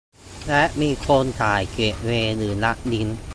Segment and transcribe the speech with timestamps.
[0.47, 3.17] และ มีโครงข่ายเกตเวย์ หรือ อัพลิงค์